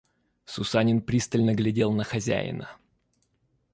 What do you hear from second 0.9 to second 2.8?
пристально глядел на хозяина.